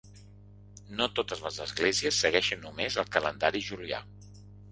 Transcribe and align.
No 1.01 1.07
totes 1.19 1.43
les 1.47 1.59
esglésies 1.65 2.21
segueixen 2.25 2.65
només 2.67 2.99
el 3.03 3.13
calendari 3.17 3.65
julià. 3.69 4.03